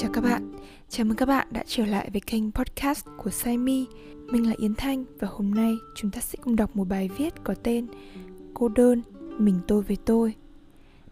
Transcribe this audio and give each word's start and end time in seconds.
Chào 0.00 0.10
các 0.12 0.24
bạn, 0.24 0.52
chào 0.88 1.06
mừng 1.06 1.16
các 1.16 1.26
bạn 1.26 1.46
đã 1.50 1.64
trở 1.66 1.86
lại 1.86 2.10
với 2.12 2.20
kênh 2.20 2.52
podcast 2.52 3.06
của 3.16 3.30
Saimi. 3.30 3.86
Mình 4.26 4.48
là 4.48 4.54
Yến 4.58 4.74
Thanh 4.74 5.04
và 5.18 5.28
hôm 5.30 5.50
nay 5.50 5.76
chúng 5.94 6.10
ta 6.10 6.20
sẽ 6.20 6.38
cùng 6.42 6.56
đọc 6.56 6.76
một 6.76 6.88
bài 6.88 7.10
viết 7.16 7.34
có 7.44 7.54
tên 7.62 7.86
Cô 8.54 8.68
đơn, 8.68 9.02
mình 9.38 9.60
tôi 9.68 9.82
với 9.82 9.96
tôi. 10.04 10.34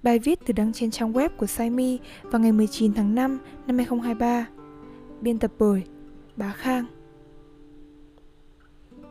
Bài 0.03 0.18
viết 0.18 0.39
được 0.46 0.53
đăng 0.57 0.73
trên 0.73 0.91
trang 0.91 1.13
web 1.13 1.29
của 1.37 1.46
Saimi 1.46 1.99
vào 2.23 2.41
ngày 2.41 2.53
19 2.53 2.95
tháng 2.95 3.14
5 3.14 3.39
năm 3.67 3.77
2023. 3.77 4.46
Biên 5.21 5.39
tập 5.39 5.53
bởi 5.59 5.83
Bá 6.37 6.53
Khang. 6.53 6.85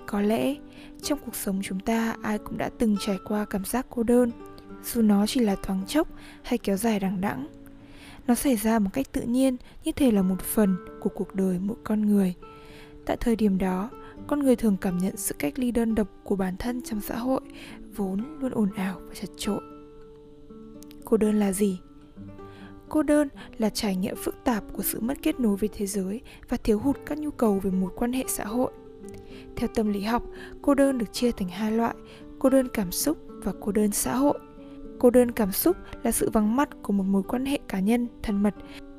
Có 0.06 0.22
lẽ 0.22 0.56
trong 1.02 1.20
cuộc 1.26 1.36
sống 1.36 1.60
chúng 1.64 1.80
ta 1.80 2.16
ai 2.22 2.38
cũng 2.38 2.58
đã 2.58 2.70
từng 2.80 2.98
trải 3.00 3.18
qua 3.26 3.46
cảm 3.46 3.66
giác 3.66 3.86
cô 3.90 4.04
đơn, 4.04 4.32
dù 4.84 5.02
nó 5.02 5.28
chỉ 5.28 5.40
là 5.40 5.56
thoáng 5.64 5.86
chốc 5.88 6.08
hay 6.44 6.58
kéo 6.58 6.78
dài 6.78 7.00
đằng 7.00 7.22
đẵng 7.22 7.48
nó 8.28 8.36
xảy 8.36 8.56
ra 8.56 8.80
một 8.80 8.90
cách 8.94 9.12
tự 9.12 9.22
nhiên, 9.22 9.58
như 9.84 9.92
thể 9.92 10.12
là 10.12 10.22
một 10.22 10.42
phần 10.42 10.76
của 11.02 11.10
cuộc 11.10 11.36
đời 11.36 11.60
mỗi 11.62 11.78
con 11.84 12.02
người. 12.02 12.34
Tại 13.06 13.18
thời 13.18 13.36
điểm 13.36 13.58
đó, 13.58 13.90
con 14.28 14.40
người 14.40 14.56
thường 14.56 14.78
cảm 14.82 14.98
nhận 14.98 15.18
sự 15.18 15.36
cách 15.40 15.60
ly 15.60 15.72
đơn 15.72 15.96
độc 15.96 16.08
của 16.24 16.36
bản 16.36 16.58
thân 16.58 16.82
trong 16.82 17.02
xã 17.02 17.18
hội, 17.18 17.42
vốn 17.96 18.40
luôn 18.40 18.52
ồn 18.52 18.70
ào 18.76 19.02
và 19.08 19.14
chật 19.14 19.30
trội 19.38 19.62
cô 21.12 21.18
đơn 21.18 21.40
là 21.40 21.52
gì? 21.52 21.80
Cô 22.90 23.04
đơn 23.04 23.28
là 23.58 23.70
trải 23.70 23.96
nghiệm 23.96 24.16
phức 24.16 24.36
tạp 24.44 24.64
của 24.74 24.84
sự 24.84 25.00
mất 25.00 25.18
kết 25.22 25.40
nối 25.40 25.56
với 25.58 25.70
thế 25.74 25.86
giới 25.86 26.22
và 26.50 26.58
thiếu 26.58 26.80
hụt 26.80 26.98
các 27.06 27.18
nhu 27.18 27.32
cầu 27.32 27.60
về 27.60 27.72
một 27.72 27.94
quan 27.96 28.14
hệ 28.14 28.24
xã 28.28 28.46
hội. 28.46 28.72
Theo 29.56 29.70
tâm 29.76 29.94
lý 29.94 30.02
học, 30.02 30.24
cô 30.62 30.74
đơn 30.74 30.98
được 30.98 31.14
chia 31.14 31.32
thành 31.32 31.50
hai 31.50 31.72
loại, 31.72 31.96
cô 32.40 32.50
đơn 32.50 32.68
cảm 32.68 32.92
xúc 32.92 33.18
và 33.44 33.54
cô 33.62 33.72
đơn 33.72 33.92
xã 33.92 34.16
hội. 34.16 34.40
Cô 35.00 35.10
đơn 35.10 35.32
cảm 35.32 35.52
xúc 35.52 35.78
là 36.04 36.12
sự 36.12 36.30
vắng 36.30 36.56
mặt 36.56 36.70
của 36.82 36.94
một 36.94 37.04
mối 37.04 37.24
quan 37.24 37.46
hệ 37.46 37.60
cá 37.72 37.80
nhân, 37.80 38.08
thân 38.24 38.44
mật. 38.44 38.56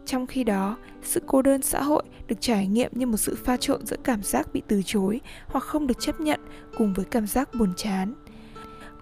Trong 0.06 0.26
khi 0.26 0.44
đó, 0.44 0.76
sự 1.02 1.22
cô 1.26 1.42
đơn 1.42 1.62
xã 1.62 1.82
hội 1.82 2.02
được 2.28 2.40
trải 2.40 2.66
nghiệm 2.66 2.90
như 2.94 3.06
một 3.06 3.16
sự 3.16 3.34
pha 3.44 3.56
trộn 3.56 3.86
giữa 3.86 3.96
cảm 4.04 4.22
giác 4.22 4.52
bị 4.52 4.62
từ 4.68 4.82
chối 4.84 5.20
hoặc 5.46 5.64
không 5.64 5.86
được 5.86 6.00
chấp 6.00 6.20
nhận 6.20 6.40
cùng 6.78 6.94
với 6.94 7.04
cảm 7.04 7.26
giác 7.26 7.54
buồn 7.54 7.72
chán. 7.76 8.14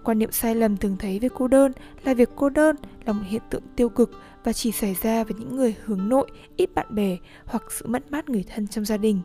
Quan 0.03 0.19
niệm 0.19 0.31
sai 0.31 0.55
lầm 0.55 0.77
thường 0.77 0.95
thấy 0.99 1.19
về 1.19 1.29
cô 1.35 1.47
đơn 1.47 1.71
là 2.03 2.13
việc 2.13 2.29
cô 2.35 2.49
đơn 2.49 2.75
là 3.05 3.13
một 3.13 3.23
hiện 3.27 3.41
tượng 3.49 3.63
tiêu 3.75 3.89
cực 3.89 4.11
và 4.43 4.53
chỉ 4.53 4.71
xảy 4.71 4.95
ra 5.01 5.23
với 5.23 5.33
những 5.39 5.55
người 5.55 5.75
hướng 5.85 6.09
nội, 6.09 6.31
ít 6.57 6.73
bạn 6.75 6.95
bè 6.95 7.17
hoặc 7.45 7.63
sự 7.71 7.87
mất 7.87 8.11
mát 8.11 8.29
người 8.29 8.45
thân 8.53 8.67
trong 8.67 8.85
gia 8.85 8.97
đình. 8.97 9.21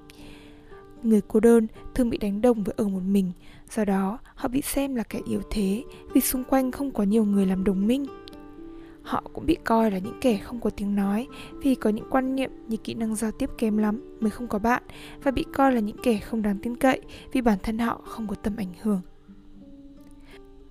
Người 1.02 1.20
cô 1.28 1.40
đơn 1.40 1.66
thường 1.94 2.10
bị 2.10 2.18
đánh 2.18 2.40
đồng 2.40 2.64
với 2.64 2.74
ở 2.78 2.88
một 2.88 3.02
mình, 3.06 3.32
do 3.74 3.84
đó 3.84 4.18
họ 4.34 4.48
bị 4.48 4.62
xem 4.62 4.94
là 4.94 5.02
kẻ 5.02 5.20
yếu 5.26 5.42
thế 5.50 5.84
vì 6.14 6.20
xung 6.20 6.44
quanh 6.44 6.72
không 6.72 6.90
có 6.90 7.04
nhiều 7.04 7.24
người 7.24 7.46
làm 7.46 7.64
đồng 7.64 7.86
minh 7.86 8.06
họ 9.06 9.22
cũng 9.32 9.46
bị 9.46 9.56
coi 9.64 9.90
là 9.90 9.98
những 9.98 10.18
kẻ 10.20 10.38
không 10.38 10.60
có 10.60 10.70
tiếng 10.70 10.94
nói 10.94 11.26
vì 11.62 11.74
có 11.74 11.90
những 11.90 12.06
quan 12.10 12.36
niệm 12.36 12.50
như 12.68 12.76
kỹ 12.76 12.94
năng 12.94 13.14
giao 13.14 13.30
tiếp 13.30 13.50
kém 13.58 13.76
lắm 13.76 14.18
mới 14.20 14.30
không 14.30 14.48
có 14.48 14.58
bạn 14.58 14.82
và 15.22 15.30
bị 15.30 15.44
coi 15.54 15.72
là 15.72 15.80
những 15.80 15.96
kẻ 16.02 16.18
không 16.18 16.42
đáng 16.42 16.58
tin 16.62 16.76
cậy 16.76 17.00
vì 17.32 17.40
bản 17.40 17.58
thân 17.62 17.78
họ 17.78 18.00
không 18.04 18.28
có 18.28 18.34
tầm 18.34 18.56
ảnh 18.56 18.72
hưởng. 18.82 19.00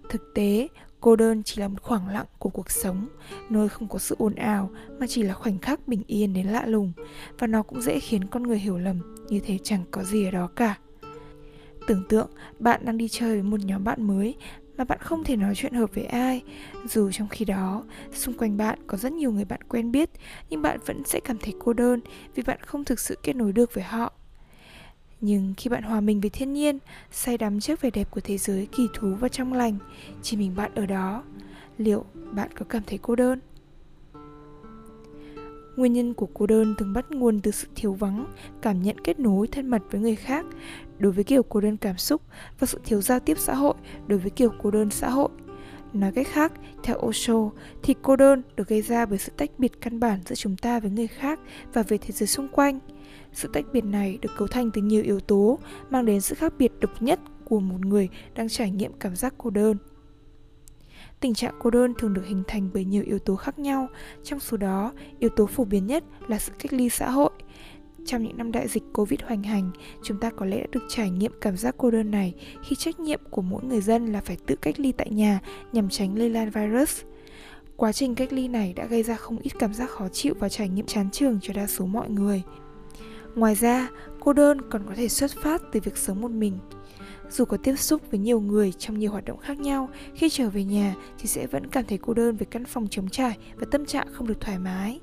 Thực 0.10 0.34
tế, 0.36 0.68
cô 1.00 1.16
đơn 1.16 1.44
chỉ 1.44 1.62
là 1.62 1.68
một 1.68 1.82
khoảng 1.82 2.08
lặng 2.08 2.26
của 2.40 2.50
cuộc 2.50 2.72
sống, 2.72 3.08
nơi 3.50 3.70
không 3.70 3.88
có 3.88 4.00
sự 4.00 4.16
ồn 4.20 4.36
ào 4.36 4.70
mà 5.00 5.08
chỉ 5.08 5.24
là 5.24 5.34
khoảnh 5.34 5.60
khắc 5.60 5.88
bình 5.88 6.04
yên 6.08 6.34
đến 6.34 6.48
lạ 6.48 6.66
lùng 6.66 6.92
và 7.40 7.48
nó 7.48 7.64
cũng 7.64 7.82
dễ 7.82 8.00
khiến 8.00 8.26
con 8.26 8.44
người 8.44 8.60
hiểu 8.60 8.78
lầm 8.78 9.26
như 9.30 9.40
thế 9.40 9.58
chẳng 9.64 9.84
có 9.92 10.04
gì 10.04 10.26
ở 10.26 10.32
đó 10.32 10.48
cả. 10.56 10.78
Tưởng 11.88 12.04
tượng 12.10 12.30
bạn 12.60 12.86
đang 12.86 12.98
đi 12.98 13.08
chơi 13.08 13.34
với 13.34 13.44
một 13.44 13.60
nhóm 13.60 13.84
bạn 13.84 14.08
mới 14.08 14.36
mà 14.78 14.84
bạn 14.84 15.00
không 15.02 15.24
thể 15.24 15.36
nói 15.36 15.56
chuyện 15.56 15.74
hợp 15.74 15.96
với 15.96 16.04
ai. 16.06 16.44
Dù 16.86 17.12
trong 17.12 17.28
khi 17.28 17.46
đó 17.46 17.84
xung 18.14 18.38
quanh 18.38 18.58
bạn 18.58 18.80
có 18.88 18.98
rất 18.98 19.12
nhiều 19.12 19.32
người 19.32 19.46
bạn 19.46 19.60
quen 19.70 19.92
biết 19.92 20.10
nhưng 20.50 20.62
bạn 20.62 20.80
vẫn 20.86 21.04
sẽ 21.06 21.20
cảm 21.20 21.38
thấy 21.38 21.54
cô 21.60 21.74
đơn 21.74 22.00
vì 22.36 22.44
bạn 22.44 22.60
không 22.62 22.84
thực 22.84 23.00
sự 23.00 23.18
kết 23.24 23.36
nối 23.36 23.52
được 23.52 23.74
với 23.74 23.84
họ. 23.84 24.14
Nhưng 25.22 25.54
khi 25.58 25.70
bạn 25.70 25.84
hòa 25.84 26.02
mình 26.02 26.22
với 26.22 26.30
thiên 26.30 26.54
nhiên 26.54 26.80
say 27.12 27.38
đắm 27.38 27.60
trước 27.60 27.82
vẻ 27.82 27.90
đẹp 27.90 28.12
của 28.12 28.22
thế 28.22 28.38
giới 28.38 28.68
kỳ 28.72 28.88
thú 28.94 29.16
và 29.20 29.28
trong 29.28 29.54
lành 29.54 29.78
chỉ 30.22 30.38
mình 30.38 30.56
bạn 30.56 30.72
ở 30.76 30.86
đó 30.86 31.24
liệu 31.78 32.06
bạn 32.32 32.50
có 32.56 32.66
cảm 32.70 32.84
thấy 32.88 33.00
cô 33.02 33.16
đơn? 33.16 33.40
Nguyên 35.76 35.94
nhân 35.94 36.14
của 36.14 36.28
cô 36.34 36.48
đơn 36.48 36.76
thường 36.78 36.94
bắt 36.94 37.12
nguồn 37.12 37.42
từ 37.42 37.52
sự 37.52 37.68
thiếu 37.76 37.94
vắng, 37.94 38.26
cảm 38.62 38.82
nhận 38.82 39.00
kết 39.04 39.20
nối 39.20 39.48
thân 39.48 39.68
mật 39.68 39.82
với 39.92 40.02
người 40.02 40.16
khác 40.16 40.46
đối 40.98 41.12
với 41.12 41.24
kiểu 41.24 41.44
cô 41.44 41.62
đơn 41.62 41.78
cảm 41.78 41.98
xúc 41.98 42.22
và 42.60 42.68
sự 42.68 42.80
thiếu 42.86 43.02
giao 43.02 43.20
tiếp 43.20 43.38
xã 43.40 43.56
hội 43.56 43.74
đối 44.08 44.20
với 44.20 44.30
kiểu 44.30 44.52
cô 44.64 44.72
đơn 44.72 44.90
xã 44.90 45.10
hội. 45.10 45.30
Nói 45.94 46.12
cách 46.12 46.28
khác, 46.28 46.54
theo 46.84 46.98
Osho, 47.06 47.50
thì 47.84 47.96
cô 48.02 48.16
đơn 48.16 48.42
được 48.56 48.68
gây 48.68 48.82
ra 48.82 49.06
bởi 49.06 49.18
sự 49.18 49.32
tách 49.38 49.50
biệt 49.58 49.82
căn 49.82 50.00
bản 50.00 50.20
giữa 50.26 50.36
chúng 50.36 50.58
ta 50.58 50.80
với 50.80 50.92
người 50.92 51.08
khác 51.08 51.40
và 51.74 51.84
về 51.84 51.98
thế 51.98 52.12
giới 52.12 52.28
xung 52.28 52.48
quanh. 52.48 52.80
Sự 53.34 53.50
tách 53.54 53.66
biệt 53.74 53.86
này 53.86 54.18
được 54.22 54.32
cấu 54.38 54.48
thành 54.48 54.72
từ 54.72 54.82
nhiều 54.82 55.04
yếu 55.04 55.20
tố, 55.20 55.60
mang 55.90 56.06
đến 56.06 56.22
sự 56.22 56.36
khác 56.36 56.54
biệt 56.58 56.72
độc 56.80 57.02
nhất 57.02 57.20
của 57.46 57.60
một 57.60 57.86
người 57.86 58.10
đang 58.36 58.50
trải 58.50 58.72
nghiệm 58.72 58.94
cảm 58.94 59.16
giác 59.16 59.34
cô 59.38 59.50
đơn. 59.50 59.78
Tình 61.20 61.34
trạng 61.34 61.56
cô 61.60 61.70
đơn 61.70 61.94
thường 61.98 62.14
được 62.14 62.26
hình 62.26 62.44
thành 62.48 62.70
bởi 62.74 62.86
nhiều 62.86 63.04
yếu 63.04 63.20
tố 63.20 63.36
khác 63.36 63.60
nhau, 63.60 63.88
trong 64.24 64.40
số 64.40 64.58
đó, 64.58 64.94
yếu 65.20 65.30
tố 65.30 65.46
phổ 65.46 65.64
biến 65.64 65.88
nhất 65.88 66.04
là 66.28 66.40
sự 66.40 66.52
cách 66.60 66.74
ly 66.74 66.90
xã 66.90 67.10
hội. 67.10 67.32
Trong 68.06 68.24
những 68.24 68.38
năm 68.38 68.52
đại 68.52 68.68
dịch 68.68 68.84
Covid 68.94 69.20
hoành 69.24 69.44
hành, 69.44 69.72
chúng 70.04 70.20
ta 70.20 70.30
có 70.30 70.46
lẽ 70.46 70.60
đã 70.60 70.68
được 70.72 70.84
trải 70.90 71.10
nghiệm 71.10 71.32
cảm 71.42 71.58
giác 71.58 71.76
cô 71.78 71.92
đơn 71.92 72.12
này 72.12 72.34
khi 72.64 72.76
trách 72.76 73.00
nhiệm 73.00 73.20
của 73.30 73.42
mỗi 73.42 73.64
người 73.64 73.82
dân 73.82 74.06
là 74.06 74.22
phải 74.22 74.38
tự 74.46 74.56
cách 74.56 74.80
ly 74.80 74.92
tại 74.92 75.10
nhà 75.10 75.40
nhằm 75.72 75.90
tránh 75.90 76.18
lây 76.18 76.30
lan 76.30 76.50
virus. 76.50 77.02
Quá 77.76 77.92
trình 77.92 78.16
cách 78.16 78.34
ly 78.34 78.48
này 78.48 78.74
đã 78.74 78.86
gây 78.86 79.04
ra 79.04 79.16
không 79.16 79.38
ít 79.38 79.52
cảm 79.60 79.74
giác 79.74 79.90
khó 79.90 80.08
chịu 80.08 80.34
và 80.40 80.50
trải 80.50 80.70
nghiệm 80.70 80.86
chán 80.86 81.10
trường 81.12 81.40
cho 81.42 81.54
đa 81.54 81.68
số 81.68 81.86
mọi 81.86 82.10
người. 82.10 82.44
Ngoài 83.36 83.56
ra, 83.56 83.90
cô 84.20 84.34
đơn 84.34 84.62
còn 84.70 84.84
có 84.88 84.96
thể 84.96 85.10
xuất 85.10 85.32
phát 85.44 85.62
từ 85.72 85.80
việc 85.84 85.98
sống 85.98 86.22
một 86.22 86.32
mình. 86.32 86.58
Dù 87.30 87.46
có 87.46 87.58
tiếp 87.58 87.76
xúc 87.76 88.02
với 88.12 88.20
nhiều 88.20 88.40
người 88.40 88.72
trong 88.72 89.00
nhiều 89.00 89.12
hoạt 89.12 89.26
động 89.26 89.38
khác 89.38 89.60
nhau, 89.60 89.90
khi 90.16 90.30
trở 90.30 90.50
về 90.50 90.64
nhà 90.64 90.96
thì 91.20 91.28
sẽ 91.28 91.48
vẫn 91.48 91.68
cảm 91.68 91.86
thấy 91.86 91.98
cô 91.98 92.14
đơn 92.14 92.36
về 92.36 92.46
căn 92.52 92.66
phòng 92.66 92.88
trống 92.88 93.10
trải 93.10 93.38
và 93.56 93.68
tâm 93.72 93.86
trạng 93.86 94.08
không 94.14 94.28
được 94.28 94.42
thoải 94.42 94.60
mái. 94.60 95.00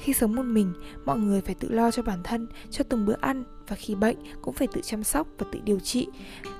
Khi 0.00 0.12
sống 0.12 0.34
một 0.34 0.42
mình, 0.42 0.72
mọi 1.04 1.18
người 1.18 1.40
phải 1.40 1.54
tự 1.54 1.68
lo 1.68 1.90
cho 1.90 2.02
bản 2.02 2.20
thân, 2.24 2.46
cho 2.70 2.84
từng 2.84 3.06
bữa 3.06 3.16
ăn 3.20 3.44
và 3.68 3.76
khi 3.76 3.94
bệnh 3.94 4.16
cũng 4.42 4.54
phải 4.54 4.68
tự 4.72 4.80
chăm 4.80 5.04
sóc 5.04 5.26
và 5.38 5.46
tự 5.52 5.60
điều 5.64 5.80
trị. 5.80 6.08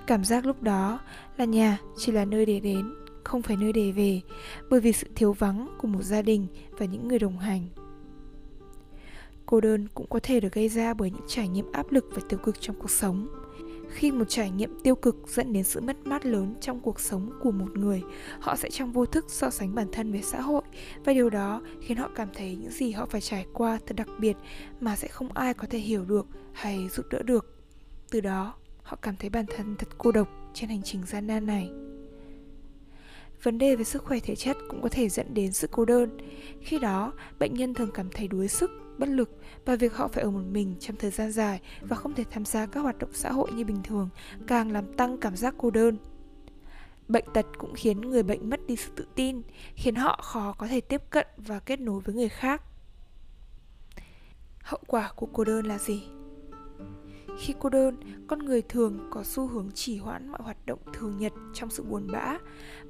Cảm 0.06 0.24
giác 0.24 0.46
lúc 0.46 0.62
đó 0.62 1.00
là 1.36 1.44
nhà 1.44 1.78
chỉ 1.96 2.12
là 2.12 2.24
nơi 2.24 2.46
để 2.46 2.60
đến, 2.60 2.94
không 3.24 3.42
phải 3.42 3.56
nơi 3.56 3.72
để 3.72 3.92
về, 3.92 4.20
bởi 4.70 4.80
vì 4.80 4.92
sự 4.92 5.06
thiếu 5.14 5.32
vắng 5.32 5.68
của 5.78 5.88
một 5.88 6.02
gia 6.02 6.22
đình 6.22 6.46
và 6.70 6.86
những 6.86 7.08
người 7.08 7.18
đồng 7.18 7.38
hành. 7.38 7.68
Cô 9.46 9.60
đơn 9.60 9.88
cũng 9.94 10.06
có 10.08 10.20
thể 10.22 10.40
được 10.40 10.52
gây 10.52 10.68
ra 10.68 10.94
bởi 10.94 11.10
những 11.10 11.26
trải 11.28 11.48
nghiệm 11.48 11.72
áp 11.72 11.92
lực 11.92 12.04
và 12.14 12.22
tiêu 12.28 12.38
cực 12.38 12.60
trong 12.60 12.76
cuộc 12.78 12.90
sống 12.90 13.28
khi 13.90 14.12
một 14.12 14.24
trải 14.28 14.50
nghiệm 14.50 14.80
tiêu 14.82 14.94
cực 14.94 15.16
dẫn 15.28 15.52
đến 15.52 15.64
sự 15.64 15.80
mất 15.80 16.06
mát 16.06 16.26
lớn 16.26 16.54
trong 16.60 16.80
cuộc 16.80 17.00
sống 17.00 17.30
của 17.42 17.50
một 17.50 17.78
người, 17.78 18.02
họ 18.40 18.56
sẽ 18.56 18.70
trong 18.70 18.92
vô 18.92 19.06
thức 19.06 19.24
so 19.28 19.50
sánh 19.50 19.74
bản 19.74 19.86
thân 19.92 20.12
với 20.12 20.22
xã 20.22 20.40
hội. 20.40 20.62
Và 21.04 21.12
điều 21.12 21.30
đó 21.30 21.62
khiến 21.80 21.96
họ 21.96 22.10
cảm 22.14 22.28
thấy 22.34 22.56
những 22.56 22.70
gì 22.70 22.90
họ 22.90 23.06
phải 23.06 23.20
trải 23.20 23.46
qua 23.52 23.78
thật 23.86 23.94
đặc 23.96 24.08
biệt 24.18 24.36
mà 24.80 24.96
sẽ 24.96 25.08
không 25.08 25.32
ai 25.32 25.54
có 25.54 25.66
thể 25.70 25.78
hiểu 25.78 26.04
được 26.04 26.26
hay 26.52 26.88
giúp 26.88 27.06
đỡ 27.10 27.22
được. 27.22 27.56
Từ 28.10 28.20
đó, 28.20 28.54
họ 28.82 28.96
cảm 29.02 29.16
thấy 29.16 29.30
bản 29.30 29.44
thân 29.56 29.76
thật 29.78 29.88
cô 29.98 30.12
độc 30.12 30.28
trên 30.54 30.70
hành 30.70 30.82
trình 30.82 31.02
gian 31.06 31.26
nan 31.26 31.46
này 31.46 31.70
vấn 33.42 33.58
đề 33.58 33.76
về 33.76 33.84
sức 33.84 34.04
khỏe 34.04 34.18
thể 34.20 34.36
chất 34.36 34.56
cũng 34.68 34.82
có 34.82 34.88
thể 34.88 35.08
dẫn 35.08 35.34
đến 35.34 35.52
sự 35.52 35.68
cô 35.70 35.84
đơn. 35.84 36.18
Khi 36.60 36.78
đó, 36.78 37.12
bệnh 37.38 37.54
nhân 37.54 37.74
thường 37.74 37.90
cảm 37.94 38.10
thấy 38.10 38.28
đuối 38.28 38.48
sức, 38.48 38.70
bất 38.98 39.08
lực 39.08 39.30
và 39.64 39.76
việc 39.76 39.94
họ 39.94 40.08
phải 40.08 40.24
ở 40.24 40.30
một 40.30 40.44
mình 40.50 40.74
trong 40.80 40.96
thời 40.96 41.10
gian 41.10 41.32
dài 41.32 41.60
và 41.80 41.96
không 41.96 42.14
thể 42.14 42.24
tham 42.30 42.44
gia 42.44 42.66
các 42.66 42.80
hoạt 42.80 42.98
động 42.98 43.10
xã 43.12 43.32
hội 43.32 43.52
như 43.52 43.64
bình 43.64 43.82
thường 43.82 44.08
càng 44.46 44.72
làm 44.72 44.92
tăng 44.92 45.18
cảm 45.18 45.36
giác 45.36 45.54
cô 45.58 45.70
đơn. 45.70 45.96
Bệnh 47.08 47.24
tật 47.34 47.46
cũng 47.58 47.74
khiến 47.74 48.00
người 48.00 48.22
bệnh 48.22 48.50
mất 48.50 48.60
đi 48.66 48.76
sự 48.76 48.90
tự 48.96 49.06
tin, 49.14 49.42
khiến 49.74 49.94
họ 49.94 50.20
khó 50.22 50.52
có 50.52 50.66
thể 50.66 50.80
tiếp 50.80 51.02
cận 51.10 51.26
và 51.36 51.58
kết 51.58 51.80
nối 51.80 52.00
với 52.00 52.14
người 52.14 52.28
khác. 52.28 52.62
Hậu 54.62 54.80
quả 54.86 55.12
của 55.16 55.26
cô 55.32 55.44
đơn 55.44 55.66
là 55.66 55.78
gì? 55.78 56.02
Khi 57.38 57.54
cô 57.58 57.68
đơn, 57.68 57.96
con 58.26 58.38
người 58.38 58.62
thường 58.62 59.08
có 59.10 59.22
xu 59.22 59.46
hướng 59.46 59.70
chỉ 59.74 59.98
hoãn 59.98 60.28
mọi 60.28 60.40
hoạt 60.42 60.66
động 60.66 60.78
thường 60.92 61.16
nhật 61.18 61.32
trong 61.54 61.70
sự 61.70 61.82
buồn 61.82 62.08
bã. 62.12 62.38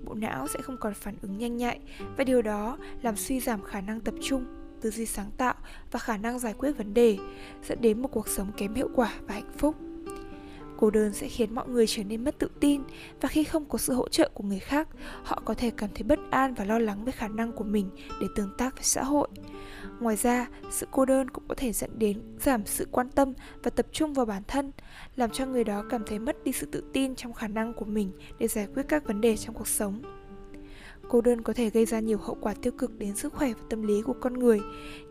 Bộ 0.05 0.15
não 0.15 0.49
sẽ 0.49 0.63
không 0.63 0.77
còn 0.81 0.95
phản 0.95 1.15
ứng 1.23 1.39
nhanh 1.39 1.57
nhạy 1.57 1.81
và 2.17 2.25
điều 2.25 2.43
đó 2.43 2.79
làm 3.03 3.17
suy 3.17 3.41
giảm 3.41 3.63
khả 3.63 3.81
năng 3.81 4.01
tập 4.01 4.15
trung, 4.23 4.45
tư 4.81 4.91
duy 4.91 5.07
sáng 5.07 5.31
tạo 5.37 5.55
và 5.91 5.99
khả 5.99 6.17
năng 6.17 6.39
giải 6.39 6.55
quyết 6.59 6.73
vấn 6.73 6.95
đề, 6.95 7.19
dẫn 7.69 7.81
đến 7.81 8.03
một 8.03 8.09
cuộc 8.09 8.29
sống 8.29 8.53
kém 8.57 8.75
hiệu 8.75 8.89
quả 8.95 9.15
và 9.27 9.35
hạnh 9.35 9.53
phúc 9.57 9.77
cô 10.81 10.91
đơn 10.91 11.13
sẽ 11.13 11.29
khiến 11.29 11.55
mọi 11.55 11.69
người 11.69 11.87
trở 11.87 12.05
nên 12.05 12.25
mất 12.25 12.39
tự 12.39 12.51
tin 12.61 12.83
và 13.21 13.29
khi 13.29 13.45
không 13.45 13.65
có 13.65 13.79
sự 13.79 13.95
hỗ 13.95 14.09
trợ 14.09 14.31
của 14.35 14.45
người 14.45 14.59
khác 14.59 14.89
họ 15.23 15.43
có 15.45 15.55
thể 15.55 15.71
cảm 15.71 15.91
thấy 15.95 16.03
bất 16.03 16.19
an 16.31 16.55
và 16.55 16.65
lo 16.65 16.79
lắng 16.79 17.05
về 17.05 17.13
khả 17.13 17.29
năng 17.29 17.53
của 17.53 17.65
mình 17.65 17.91
để 18.21 18.27
tương 18.37 18.51
tác 18.59 18.75
với 18.75 18.85
xã 18.85 19.03
hội 19.05 19.29
ngoài 20.01 20.17
ra 20.17 20.49
sự 20.71 20.87
cô 20.91 21.05
đơn 21.05 21.31
cũng 21.31 21.45
có 21.49 21.55
thể 21.55 21.73
dẫn 21.73 21.99
đến 21.99 22.23
giảm 22.41 22.67
sự 22.67 22.89
quan 22.91 23.09
tâm 23.09 23.33
và 23.63 23.71
tập 23.71 23.87
trung 23.93 24.15
vào 24.15 24.27
bản 24.27 24.43
thân 24.49 24.73
làm 25.17 25.31
cho 25.31 25.47
người 25.47 25.65
đó 25.65 25.85
cảm 25.91 26.03
thấy 26.07 26.19
mất 26.19 26.45
đi 26.45 26.53
sự 26.53 26.67
tự 26.67 26.85
tin 26.93 27.15
trong 27.15 27.33
khả 27.33 27.49
năng 27.49 27.75
của 27.75 27.85
mình 27.85 28.13
để 28.39 28.49
giải 28.49 28.67
quyết 28.75 28.83
các 28.89 29.07
vấn 29.07 29.21
đề 29.21 29.37
trong 29.37 29.55
cuộc 29.55 29.69
sống 29.69 30.03
cô 31.11 31.21
đơn 31.21 31.43
có 31.43 31.53
thể 31.53 31.71
gây 31.71 31.87
ra 31.87 32.01
nhiều 32.01 32.19
hậu 32.19 32.37
quả 32.41 32.55
tiêu 32.63 32.73
cực 32.79 32.99
đến 32.99 33.17
sức 33.17 33.33
khỏe 33.33 33.49
và 33.49 33.65
tâm 33.71 33.83
lý 33.83 34.03
của 34.03 34.15
con 34.21 34.39
người. 34.39 34.61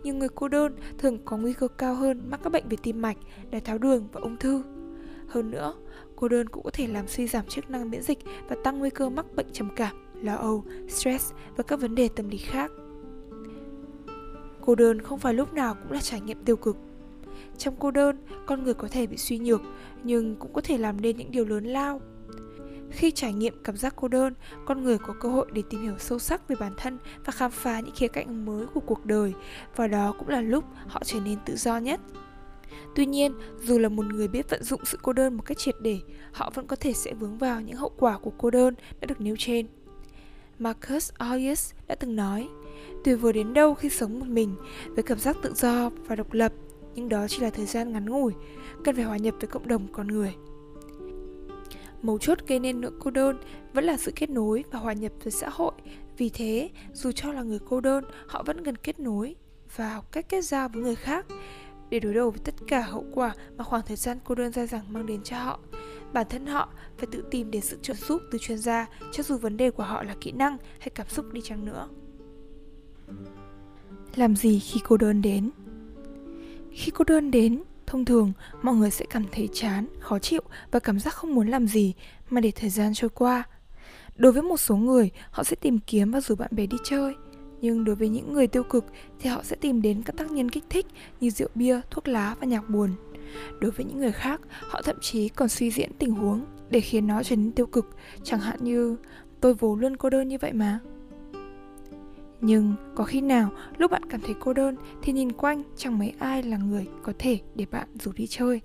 Nhiều 0.04 0.16
người 0.16 0.30
cô 0.36 0.48
đơn 0.48 0.76
thường 0.98 1.18
có 1.26 1.38
nguy 1.38 1.54
cơ 1.54 1.68
cao 1.68 1.96
hơn 1.96 2.22
mắc 2.30 2.40
các 2.44 2.50
bệnh 2.50 2.68
về 2.70 2.78
tim 2.84 3.02
mạch, 3.02 3.18
đái 3.52 3.62
tháo 3.62 3.78
đường 3.78 4.08
và 4.12 4.22
ung 4.22 4.38
thư. 4.38 4.64
Hơn 5.30 5.52
nữa, 5.52 5.74
cô 6.16 6.28
đơn 6.28 6.50
cũng 6.50 6.64
có 6.64 6.70
thể 6.74 6.88
làm 6.88 7.08
suy 7.08 7.28
giảm 7.28 7.46
chức 7.46 7.70
năng 7.70 7.92
miễn 7.92 8.02
dịch 8.02 8.20
và 8.50 8.56
tăng 8.64 8.80
nguy 8.80 8.90
cơ 8.90 9.10
mắc 9.10 9.26
bệnh 9.36 9.48
trầm 9.54 9.70
cảm, 9.76 9.96
lo 10.22 10.36
âu, 10.36 10.64
stress 10.88 11.34
và 11.58 11.64
các 11.64 11.82
vấn 11.82 11.96
đề 11.96 12.10
tâm 12.16 12.30
lý 12.30 12.38
khác. 12.38 12.72
Cô 14.62 14.76
đơn 14.76 15.02
không 15.02 15.20
phải 15.20 15.34
lúc 15.34 15.54
nào 15.54 15.76
cũng 15.84 15.92
là 15.92 16.00
trải 16.02 16.22
nghiệm 16.22 16.44
tiêu 16.46 16.56
cực. 16.56 16.78
Trong 17.58 17.76
cô 17.80 17.92
đơn, 17.92 18.18
con 18.46 18.64
người 18.64 18.74
có 18.74 18.88
thể 18.88 19.08
bị 19.08 19.18
suy 19.18 19.40
nhược, 19.40 19.62
nhưng 20.04 20.36
cũng 20.36 20.54
có 20.54 20.62
thể 20.62 20.78
làm 20.78 21.02
nên 21.02 21.18
những 21.18 21.32
điều 21.32 21.46
lớn 21.46 21.66
lao. 21.66 22.02
Khi 22.92 23.12
trải 23.12 23.34
nghiệm 23.34 23.54
cảm 23.64 23.78
giác 23.78 23.94
cô 23.96 24.08
đơn, 24.08 24.34
con 24.66 24.84
người 24.84 24.98
có 24.98 25.14
cơ 25.20 25.30
hội 25.30 25.48
để 25.54 25.64
tìm 25.70 25.82
hiểu 25.82 25.94
sâu 25.98 26.20
sắc 26.20 26.48
về 26.48 26.56
bản 26.60 26.74
thân 26.78 26.98
và 27.26 27.32
khám 27.32 27.52
phá 27.52 27.80
những 27.80 27.96
khía 27.96 28.08
cạnh 28.08 28.46
mới 28.46 28.66
của 28.66 28.80
cuộc 28.80 29.06
đời, 29.06 29.34
và 29.76 29.88
đó 29.88 30.16
cũng 30.20 30.30
là 30.30 30.42
lúc 30.42 30.64
họ 30.88 31.02
trở 31.06 31.20
nên 31.20 31.40
tự 31.46 31.56
do 31.56 31.78
nhất. 31.78 32.00
Tuy 32.96 33.06
nhiên, 33.06 33.34
dù 33.64 33.80
là 33.80 33.90
một 33.90 34.06
người 34.06 34.28
biết 34.28 34.50
vận 34.50 34.64
dụng 34.64 34.86
sự 34.86 34.98
cô 35.02 35.14
đơn 35.14 35.38
một 35.38 35.44
cách 35.46 35.58
triệt 35.58 35.76
để, 35.82 36.00
họ 36.32 36.52
vẫn 36.56 36.68
có 36.68 36.76
thể 36.76 36.94
sẽ 36.94 37.14
vướng 37.14 37.38
vào 37.38 37.62
những 37.62 37.76
hậu 37.76 37.92
quả 37.98 38.18
của 38.18 38.32
cô 38.38 38.50
đơn 38.50 38.74
đã 39.00 39.06
được 39.06 39.22
nêu 39.22 39.36
trên. 39.40 39.68
Marcus 40.60 41.12
Aurelius 41.18 41.74
đã 41.88 41.96
từng 41.96 42.16
nói, 42.16 42.50
tuyệt 43.04 43.18
vời 43.22 43.34
đến 43.34 43.54
đâu 43.54 43.74
khi 43.74 43.90
sống 43.90 44.20
một 44.20 44.28
mình 44.28 44.56
với 44.88 45.04
cảm 45.04 45.20
giác 45.20 45.38
tự 45.42 45.54
do 45.56 45.90
và 45.90 46.16
độc 46.16 46.34
lập, 46.34 46.54
nhưng 46.96 47.10
đó 47.10 47.28
chỉ 47.28 47.40
là 47.40 47.50
thời 47.50 47.66
gian 47.66 47.92
ngắn 47.92 48.10
ngủi, 48.10 48.34
cần 48.84 48.96
phải 48.96 49.04
hòa 49.04 49.18
nhập 49.18 49.36
với 49.40 49.48
cộng 49.48 49.68
đồng 49.68 49.88
con 49.94 50.08
người. 50.08 50.36
Mấu 52.02 52.18
chốt 52.18 52.38
gây 52.48 52.60
nên 52.60 52.82
nỗi 52.82 52.92
cô 53.00 53.12
đơn 53.12 53.38
vẫn 53.74 53.84
là 53.84 53.98
sự 53.98 54.12
kết 54.16 54.30
nối 54.30 54.64
và 54.72 54.80
hòa 54.80 54.94
nhập 54.94 55.12
với 55.24 55.32
xã 55.32 55.50
hội. 55.50 55.74
Vì 56.18 56.30
thế, 56.30 56.70
dù 56.94 57.12
cho 57.12 57.32
là 57.32 57.44
người 57.44 57.60
cô 57.66 57.82
đơn, 57.82 58.04
họ 58.28 58.44
vẫn 58.44 58.64
cần 58.64 58.76
kết 58.76 59.00
nối 59.00 59.36
và 59.76 59.94
học 59.94 60.12
cách 60.12 60.30
kết 60.30 60.42
giao 60.42 60.70
với 60.70 60.84
người 60.84 60.96
khác 60.96 61.26
để 61.90 62.00
đối 62.00 62.14
đầu 62.14 62.32
với 62.32 62.40
tất 62.44 62.56
cả 62.68 62.82
hậu 62.82 63.06
quả 63.14 63.34
mà 63.58 63.64
khoảng 63.64 63.82
thời 63.86 63.98
gian 63.98 64.18
cô 64.24 64.36
đơn 64.36 64.52
dài 64.52 64.68
dẳng 64.68 64.94
mang 64.94 65.06
đến 65.06 65.24
cho 65.24 65.38
họ. 65.38 65.60
Bản 66.14 66.28
thân 66.30 66.46
họ 66.46 66.70
phải 66.98 67.08
tự 67.12 67.24
tìm 67.32 67.52
đến 67.52 67.62
sự 67.62 67.78
trợ 67.82 67.94
giúp 67.94 68.22
từ 68.32 68.38
chuyên 68.42 68.58
gia 68.58 68.88
cho 69.12 69.24
dù 69.24 69.38
vấn 69.38 69.58
đề 69.58 69.72
của 69.72 69.84
họ 69.84 70.04
là 70.04 70.16
kỹ 70.22 70.32
năng 70.32 70.58
hay 70.80 70.90
cảm 70.90 71.08
xúc 71.10 71.34
đi 71.34 71.42
chăng 71.44 71.66
nữa. 71.66 71.88
Làm 74.16 74.36
gì 74.36 74.60
khi 74.60 74.80
cô 74.88 74.98
đơn 74.98 75.22
đến? 75.22 75.50
Khi 76.72 76.92
cô 76.92 77.04
đơn 77.08 77.32
đến, 77.32 77.64
thông 77.86 78.06
thường 78.06 78.34
mọi 78.62 78.76
người 78.76 78.92
sẽ 78.92 79.06
cảm 79.10 79.26
thấy 79.32 79.50
chán, 79.54 79.88
khó 80.00 80.20
chịu 80.20 80.42
và 80.72 80.80
cảm 80.80 81.00
giác 81.00 81.14
không 81.14 81.36
muốn 81.36 81.48
làm 81.48 81.68
gì 81.68 81.94
mà 82.30 82.42
để 82.42 82.52
thời 82.52 82.70
gian 82.70 82.94
trôi 82.94 83.10
qua. 83.10 83.44
Đối 84.16 84.32
với 84.32 84.42
một 84.42 84.58
số 84.58 84.76
người, 84.76 85.12
họ 85.32 85.44
sẽ 85.44 85.56
tìm 85.56 85.80
kiếm 85.80 86.12
và 86.12 86.22
rủ 86.22 86.36
bạn 86.36 86.50
bè 86.52 86.66
đi 86.66 86.78
chơi– 86.84 87.14
nhưng 87.62 87.84
đối 87.84 87.96
với 87.96 88.10
những 88.10 88.34
người 88.34 88.48
tiêu 88.48 88.64
cực 88.64 88.86
thì 89.20 89.30
họ 89.30 89.44
sẽ 89.44 89.56
tìm 89.56 89.82
đến 89.82 90.04
các 90.04 90.18
tác 90.18 90.32
nhân 90.32 90.50
kích 90.50 90.64
thích 90.70 90.86
như 91.20 91.30
rượu 91.30 91.50
bia, 91.56 91.82
thuốc 91.90 92.08
lá 92.08 92.36
và 92.40 92.48
nhạc 92.48 92.70
buồn. 92.70 92.90
Đối 93.60 93.72
với 93.72 93.86
những 93.86 94.00
người 94.00 94.12
khác, 94.12 94.42
họ 94.62 94.82
thậm 94.82 94.96
chí 95.02 95.30
còn 95.30 95.50
suy 95.50 95.72
diễn 95.72 95.92
tình 96.00 96.12
huống 96.12 96.46
để 96.70 96.80
khiến 96.82 97.08
nó 97.08 97.24
trở 97.24 97.36
nên 97.36 97.52
tiêu 97.52 97.66
cực, 97.66 97.86
chẳng 98.24 98.40
hạn 98.40 98.58
như 98.64 98.96
tôi 99.42 99.54
vốn 99.54 99.80
luôn 99.80 99.98
cô 99.98 100.10
đơn 100.10 100.28
như 100.28 100.38
vậy 100.42 100.54
mà. 100.54 100.80
Nhưng 102.42 102.74
có 102.96 103.04
khi 103.04 103.22
nào 103.22 103.50
lúc 103.78 103.92
bạn 103.92 104.02
cảm 104.10 104.22
thấy 104.22 104.36
cô 104.40 104.54
đơn 104.54 104.76
thì 105.02 105.14
nhìn 105.14 105.32
quanh 105.32 105.64
chẳng 105.76 106.00
mấy 106.00 106.14
ai 106.20 106.44
là 106.44 106.58
người 106.58 106.88
có 107.04 107.14
thể 107.20 107.40
để 107.56 107.66
bạn 107.72 107.88
rủ 108.00 108.12
đi 108.12 108.28
chơi 108.28 108.62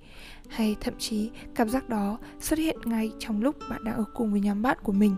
Hay 0.49 0.76
thậm 0.81 0.94
chí 0.99 1.31
cảm 1.55 1.69
giác 1.69 1.88
đó 1.88 2.19
xuất 2.41 2.59
hiện 2.59 2.76
ngay 2.85 3.11
trong 3.19 3.43
lúc 3.43 3.56
bạn 3.71 3.85
đang 3.85 3.97
ở 3.97 4.05
cùng 4.15 4.31
với 4.31 4.41
nhóm 4.41 4.62
bạn 4.62 4.79
của 4.82 4.93
mình 4.93 5.17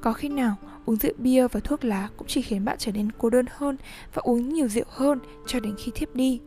Có 0.00 0.12
khi 0.12 0.28
nào 0.28 0.56
uống 0.90 0.96
rượu 0.96 1.12
bia 1.18 1.48
và 1.48 1.60
thuốc 1.60 1.84
lá 1.84 2.08
cũng 2.16 2.26
chỉ 2.28 2.42
khiến 2.42 2.64
bạn 2.64 2.76
trở 2.78 2.92
nên 2.92 3.12
cô 3.18 3.30
đơn 3.30 3.46
hơn 3.50 3.76
và 4.14 4.22
uống 4.22 4.48
nhiều 4.48 4.68
rượu 4.68 4.84
hơn 4.88 5.18
cho 5.46 5.60
đến 5.60 5.74
khi 5.78 5.92
thiếp 5.94 6.14
đi. 6.14 6.40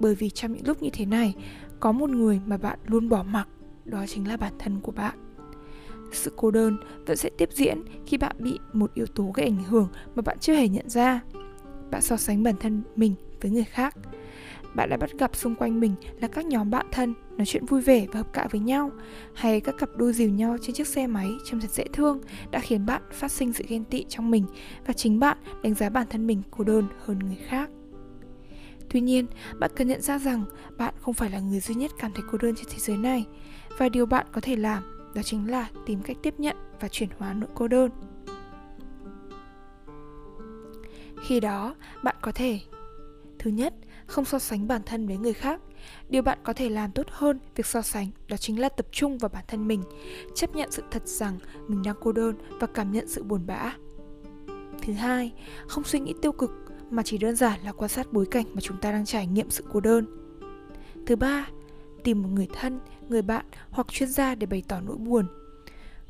Bởi 0.00 0.14
vì 0.14 0.30
trong 0.30 0.52
những 0.52 0.66
lúc 0.66 0.82
như 0.82 0.90
thế 0.92 1.06
này, 1.06 1.34
có 1.80 1.92
một 1.92 2.10
người 2.10 2.40
mà 2.46 2.56
bạn 2.56 2.78
luôn 2.86 3.08
bỏ 3.08 3.22
mặc, 3.22 3.48
đó 3.84 4.04
chính 4.08 4.28
là 4.28 4.36
bản 4.36 4.52
thân 4.58 4.80
của 4.80 4.92
bạn. 4.92 5.27
Sự 6.12 6.32
cô 6.36 6.50
đơn 6.50 6.76
vẫn 7.06 7.16
sẽ 7.16 7.30
tiếp 7.38 7.48
diễn 7.52 7.82
khi 8.06 8.16
bạn 8.16 8.36
bị 8.38 8.58
một 8.72 8.94
yếu 8.94 9.06
tố 9.06 9.30
gây 9.34 9.46
ảnh 9.46 9.64
hưởng 9.64 9.88
mà 10.14 10.22
bạn 10.22 10.38
chưa 10.38 10.54
hề 10.54 10.68
nhận 10.68 10.88
ra. 10.88 11.20
Bạn 11.90 12.02
so 12.02 12.16
sánh 12.16 12.42
bản 12.42 12.54
thân 12.60 12.82
mình 12.96 13.14
với 13.40 13.50
người 13.50 13.64
khác. 13.64 13.96
Bạn 14.74 14.90
đã 14.90 14.96
bắt 14.96 15.10
gặp 15.18 15.36
xung 15.36 15.54
quanh 15.54 15.80
mình 15.80 15.94
là 16.20 16.28
các 16.28 16.46
nhóm 16.46 16.70
bạn 16.70 16.86
thân 16.92 17.14
nói 17.36 17.46
chuyện 17.46 17.66
vui 17.66 17.80
vẻ 17.80 18.06
và 18.12 18.18
hợp 18.18 18.32
cạ 18.32 18.48
với 18.50 18.60
nhau 18.60 18.90
hay 19.34 19.60
các 19.60 19.74
cặp 19.78 19.88
đôi 19.96 20.12
dìu 20.12 20.30
nhau 20.30 20.56
trên 20.62 20.74
chiếc 20.74 20.86
xe 20.86 21.06
máy 21.06 21.30
trông 21.44 21.60
thật 21.60 21.70
dễ 21.70 21.84
thương 21.92 22.20
đã 22.50 22.60
khiến 22.60 22.86
bạn 22.86 23.02
phát 23.12 23.32
sinh 23.32 23.52
sự 23.52 23.64
ghen 23.68 23.84
tị 23.84 24.04
trong 24.08 24.30
mình 24.30 24.44
và 24.86 24.92
chính 24.92 25.20
bạn 25.20 25.38
đánh 25.62 25.74
giá 25.74 25.90
bản 25.90 26.06
thân 26.10 26.26
mình 26.26 26.42
cô 26.50 26.64
đơn 26.64 26.84
hơn 27.04 27.18
người 27.18 27.38
khác. 27.46 27.70
Tuy 28.90 29.00
nhiên, 29.00 29.26
bạn 29.58 29.70
cần 29.76 29.88
nhận 29.88 30.00
ra 30.00 30.18
rằng 30.18 30.44
bạn 30.78 30.94
không 31.00 31.14
phải 31.14 31.30
là 31.30 31.40
người 31.40 31.60
duy 31.60 31.74
nhất 31.74 31.90
cảm 31.98 32.12
thấy 32.12 32.22
cô 32.30 32.38
đơn 32.38 32.54
trên 32.56 32.66
thế 32.70 32.78
giới 32.78 32.96
này. 32.96 33.26
Và 33.78 33.88
điều 33.88 34.06
bạn 34.06 34.26
có 34.32 34.40
thể 34.40 34.56
làm 34.56 34.97
đó 35.14 35.22
chính 35.22 35.50
là 35.50 35.68
tìm 35.86 36.02
cách 36.02 36.16
tiếp 36.22 36.34
nhận 36.38 36.56
và 36.80 36.88
chuyển 36.88 37.08
hóa 37.18 37.32
nỗi 37.32 37.50
cô 37.54 37.68
đơn. 37.68 37.90
Khi 41.22 41.40
đó, 41.40 41.74
bạn 42.02 42.16
có 42.22 42.32
thể 42.32 42.60
Thứ 43.38 43.50
nhất, 43.50 43.74
không 44.06 44.24
so 44.24 44.38
sánh 44.38 44.68
bản 44.68 44.82
thân 44.86 45.06
với 45.06 45.16
người 45.16 45.32
khác. 45.32 45.60
Điều 46.08 46.22
bạn 46.22 46.38
có 46.42 46.52
thể 46.52 46.68
làm 46.68 46.92
tốt 46.92 47.06
hơn 47.10 47.38
việc 47.56 47.66
so 47.66 47.82
sánh 47.82 48.10
đó 48.28 48.36
chính 48.36 48.60
là 48.60 48.68
tập 48.68 48.86
trung 48.92 49.18
vào 49.18 49.28
bản 49.28 49.44
thân 49.48 49.68
mình, 49.68 49.82
chấp 50.34 50.56
nhận 50.56 50.70
sự 50.72 50.82
thật 50.90 51.08
rằng 51.08 51.38
mình 51.68 51.82
đang 51.82 51.96
cô 52.00 52.12
đơn 52.12 52.34
và 52.60 52.66
cảm 52.66 52.92
nhận 52.92 53.08
sự 53.08 53.22
buồn 53.22 53.46
bã. 53.46 53.72
Thứ 54.82 54.92
hai, 54.92 55.32
không 55.68 55.84
suy 55.84 56.00
nghĩ 56.00 56.14
tiêu 56.22 56.32
cực 56.32 56.50
mà 56.90 57.02
chỉ 57.02 57.18
đơn 57.18 57.36
giản 57.36 57.60
là 57.64 57.72
quan 57.72 57.88
sát 57.88 58.12
bối 58.12 58.26
cảnh 58.30 58.46
mà 58.54 58.60
chúng 58.60 58.76
ta 58.76 58.92
đang 58.92 59.04
trải 59.04 59.26
nghiệm 59.26 59.50
sự 59.50 59.64
cô 59.72 59.80
đơn. 59.80 60.06
Thứ 61.06 61.16
ba, 61.16 61.48
tìm 62.04 62.22
một 62.22 62.28
người 62.28 62.48
thân, 62.52 62.80
người 63.08 63.22
bạn 63.22 63.44
hoặc 63.70 63.88
chuyên 63.88 64.08
gia 64.08 64.34
để 64.34 64.46
bày 64.46 64.62
tỏ 64.68 64.80
nỗi 64.80 64.96
buồn. 64.96 65.26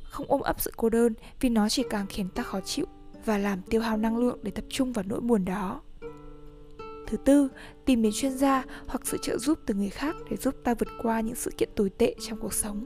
Không 0.02 0.26
ôm 0.28 0.40
ấp 0.40 0.60
sự 0.60 0.72
cô 0.76 0.88
đơn 0.88 1.14
vì 1.40 1.48
nó 1.48 1.68
chỉ 1.68 1.82
càng 1.90 2.06
khiến 2.06 2.28
ta 2.28 2.42
khó 2.42 2.60
chịu 2.60 2.86
và 3.24 3.38
làm 3.38 3.62
tiêu 3.62 3.80
hao 3.80 3.96
năng 3.96 4.16
lượng 4.16 4.38
để 4.42 4.50
tập 4.50 4.64
trung 4.68 4.92
vào 4.92 5.04
nỗi 5.08 5.20
buồn 5.20 5.44
đó. 5.44 5.82
Thứ 7.06 7.16
tư, 7.16 7.48
tìm 7.84 8.02
đến 8.02 8.12
chuyên 8.14 8.32
gia 8.32 8.64
hoặc 8.86 9.06
sự 9.06 9.18
trợ 9.22 9.38
giúp 9.38 9.58
từ 9.66 9.74
người 9.74 9.88
khác 9.88 10.16
để 10.30 10.36
giúp 10.36 10.54
ta 10.64 10.74
vượt 10.74 10.88
qua 11.02 11.20
những 11.20 11.34
sự 11.34 11.50
kiện 11.58 11.68
tồi 11.76 11.90
tệ 11.90 12.14
trong 12.28 12.38
cuộc 12.40 12.54
sống. 12.54 12.84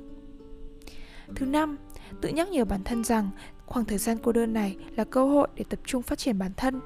Thứ 1.36 1.46
năm, 1.46 1.76
tự 2.20 2.28
nhắc 2.28 2.48
nhở 2.48 2.64
bản 2.64 2.84
thân 2.84 3.04
rằng 3.04 3.30
khoảng 3.66 3.84
thời 3.84 3.98
gian 3.98 4.16
cô 4.22 4.32
đơn 4.32 4.52
này 4.52 4.76
là 4.96 5.04
cơ 5.04 5.24
hội 5.24 5.48
để 5.54 5.64
tập 5.68 5.80
trung 5.84 6.02
phát 6.02 6.18
triển 6.18 6.38
bản 6.38 6.52
thân, 6.56 6.80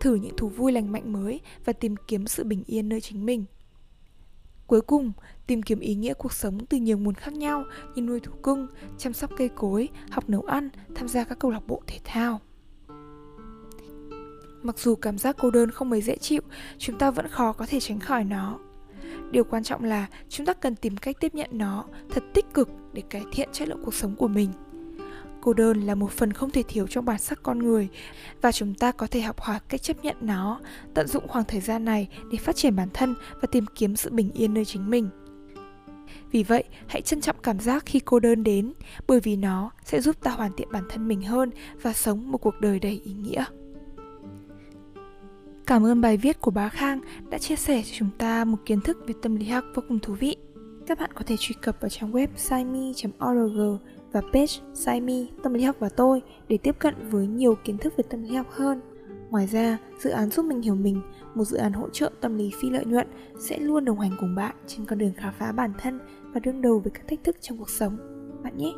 thử 0.00 0.14
những 0.14 0.36
thú 0.36 0.48
vui 0.48 0.72
lành 0.72 0.92
mạnh 0.92 1.12
mới 1.12 1.40
và 1.64 1.72
tìm 1.72 1.94
kiếm 2.06 2.26
sự 2.26 2.44
bình 2.44 2.62
yên 2.66 2.88
nơi 2.88 3.00
chính 3.00 3.26
mình. 3.26 3.44
Cuối 4.66 4.80
cùng, 4.80 5.12
tìm 5.46 5.62
kiếm 5.62 5.80
ý 5.80 5.94
nghĩa 5.94 6.14
cuộc 6.14 6.32
sống 6.32 6.66
từ 6.66 6.76
nhiều 6.78 6.98
nguồn 6.98 7.14
khác 7.14 7.34
nhau 7.34 7.64
như 7.94 8.02
nuôi 8.02 8.20
thú 8.20 8.32
cưng, 8.42 8.66
chăm 8.98 9.12
sóc 9.12 9.30
cây 9.36 9.48
cối, 9.48 9.88
học 10.10 10.28
nấu 10.28 10.42
ăn, 10.42 10.68
tham 10.94 11.08
gia 11.08 11.24
các 11.24 11.38
câu 11.38 11.50
lạc 11.50 11.66
bộ 11.66 11.82
thể 11.86 11.98
thao. 12.04 12.40
Mặc 14.62 14.78
dù 14.78 14.94
cảm 14.94 15.18
giác 15.18 15.36
cô 15.38 15.50
đơn 15.50 15.70
không 15.70 15.90
mấy 15.90 16.02
dễ 16.02 16.16
chịu, 16.16 16.42
chúng 16.78 16.98
ta 16.98 17.10
vẫn 17.10 17.28
khó 17.28 17.52
có 17.52 17.66
thể 17.68 17.80
tránh 17.80 18.00
khỏi 18.00 18.24
nó. 18.24 18.58
Điều 19.30 19.44
quan 19.44 19.64
trọng 19.64 19.84
là 19.84 20.06
chúng 20.28 20.46
ta 20.46 20.52
cần 20.52 20.76
tìm 20.76 20.96
cách 20.96 21.16
tiếp 21.20 21.34
nhận 21.34 21.50
nó 21.52 21.84
thật 22.10 22.24
tích 22.34 22.46
cực 22.54 22.68
để 22.92 23.02
cải 23.10 23.24
thiện 23.32 23.48
chất 23.52 23.68
lượng 23.68 23.82
cuộc 23.84 23.94
sống 23.94 24.16
của 24.16 24.28
mình. 24.28 24.50
Cô 25.46 25.52
đơn 25.52 25.80
là 25.80 25.94
một 25.94 26.10
phần 26.10 26.32
không 26.32 26.50
thể 26.50 26.62
thiếu 26.68 26.86
trong 26.86 27.04
bản 27.04 27.18
sắc 27.18 27.42
con 27.42 27.58
người 27.58 27.88
và 28.40 28.52
chúng 28.52 28.74
ta 28.74 28.92
có 28.92 29.06
thể 29.06 29.20
học 29.20 29.40
hỏi 29.40 29.58
cách 29.68 29.82
chấp 29.82 30.04
nhận 30.04 30.16
nó, 30.20 30.60
tận 30.94 31.06
dụng 31.06 31.28
khoảng 31.28 31.44
thời 31.44 31.60
gian 31.60 31.84
này 31.84 32.08
để 32.30 32.38
phát 32.38 32.56
triển 32.56 32.76
bản 32.76 32.88
thân 32.94 33.14
và 33.40 33.48
tìm 33.52 33.64
kiếm 33.74 33.96
sự 33.96 34.10
bình 34.10 34.30
yên 34.34 34.54
nơi 34.54 34.64
chính 34.64 34.90
mình. 34.90 35.08
Vì 36.30 36.42
vậy, 36.42 36.64
hãy 36.86 37.02
trân 37.02 37.20
trọng 37.20 37.36
cảm 37.42 37.60
giác 37.60 37.86
khi 37.86 38.00
cô 38.00 38.20
đơn 38.20 38.44
đến, 38.44 38.72
bởi 39.06 39.20
vì 39.20 39.36
nó 39.36 39.70
sẽ 39.84 40.00
giúp 40.00 40.16
ta 40.22 40.30
hoàn 40.30 40.52
thiện 40.56 40.68
bản 40.72 40.84
thân 40.88 41.08
mình 41.08 41.22
hơn 41.22 41.50
và 41.82 41.92
sống 41.92 42.30
một 42.30 42.38
cuộc 42.38 42.60
đời 42.60 42.78
đầy 42.78 43.00
ý 43.04 43.12
nghĩa. 43.12 43.44
Cảm 45.66 45.86
ơn 45.86 46.00
bài 46.00 46.16
viết 46.16 46.40
của 46.40 46.50
bá 46.50 46.68
Khang 46.68 47.00
đã 47.30 47.38
chia 47.38 47.56
sẻ 47.56 47.82
cho 47.84 47.90
chúng 47.98 48.10
ta 48.18 48.44
một 48.44 48.58
kiến 48.66 48.80
thức 48.80 48.96
về 49.06 49.14
tâm 49.22 49.36
lý 49.36 49.46
học 49.46 49.64
vô 49.74 49.82
cùng 49.88 49.98
thú 49.98 50.14
vị. 50.14 50.36
Các 50.86 50.98
bạn 50.98 51.10
có 51.14 51.22
thể 51.26 51.36
truy 51.38 51.54
cập 51.62 51.80
vào 51.80 51.88
trang 51.88 52.12
web 52.12 52.28
saimi.org 52.36 53.78
và 54.16 54.22
page 54.32 54.52
Saimi 54.74 55.28
Tâm 55.42 55.54
lý 55.54 55.64
học 55.64 55.76
và 55.78 55.88
tôi 55.88 56.22
để 56.48 56.58
tiếp 56.62 56.76
cận 56.78 56.94
với 57.10 57.26
nhiều 57.26 57.54
kiến 57.64 57.78
thức 57.78 57.92
về 57.96 58.04
tâm 58.10 58.22
lý 58.22 58.34
học 58.34 58.46
hơn. 58.50 58.80
Ngoài 59.30 59.46
ra, 59.46 59.78
dự 59.98 60.10
án 60.10 60.30
giúp 60.30 60.44
mình 60.44 60.62
hiểu 60.62 60.74
mình, 60.74 61.02
một 61.34 61.44
dự 61.44 61.56
án 61.56 61.72
hỗ 61.72 61.88
trợ 61.88 62.10
tâm 62.20 62.36
lý 62.36 62.50
phi 62.60 62.70
lợi 62.70 62.84
nhuận 62.84 63.06
sẽ 63.38 63.58
luôn 63.58 63.84
đồng 63.84 64.00
hành 64.00 64.16
cùng 64.20 64.34
bạn 64.34 64.54
trên 64.66 64.86
con 64.86 64.98
đường 64.98 65.12
khám 65.16 65.34
phá 65.38 65.52
bản 65.52 65.72
thân 65.78 65.98
và 66.32 66.40
đương 66.40 66.62
đầu 66.62 66.78
với 66.78 66.90
các 66.90 67.08
thách 67.08 67.24
thức 67.24 67.36
trong 67.40 67.58
cuộc 67.58 67.70
sống. 67.70 67.96
Bạn 68.42 68.56
nhé! 68.56 68.72